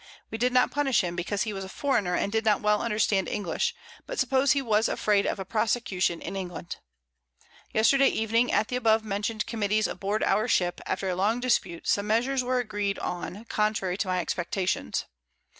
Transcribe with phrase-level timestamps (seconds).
[0.31, 3.27] We did not punish him, because he was a Foreigner, and did not well understand
[3.27, 3.75] English,
[4.07, 6.77] but suppose he was afraid of a Prosecution in England.
[7.71, 12.43] Yesterday Evening at the abovemention'd Committees aboard our Ship, after a long dispute, some Measures
[12.43, 15.05] were agreed on contrary to my Expectations.